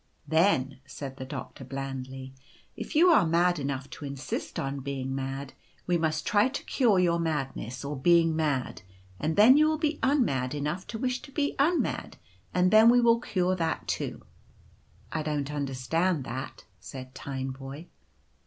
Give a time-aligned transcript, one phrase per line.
[0.27, 2.41] "4 Then/ said the Doctor blandly, i
[2.75, 5.53] if you are mad enough to insist on being mad,
[5.85, 8.81] we must try to cure your madness or being mad,
[9.19, 12.15] and then you will be unmad enough to wish to be unmad,
[12.51, 14.23] and we will cure that too.
[14.85, 17.85] "/ don't understand that" said Tineboy.